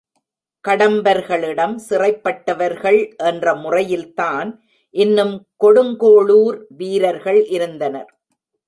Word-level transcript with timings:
கடம்பர்களிடம் 0.65 1.75
சிறைப்பட்டவர்கள் 1.89 2.99
என்ற 3.23 3.53
முறையில்தான் 3.55 4.49
இன்னும் 4.95 5.35
கொடுங்கோளூர் 5.63 6.57
வீரர்கள் 6.77 7.41
இருந்தனர். 7.47 8.11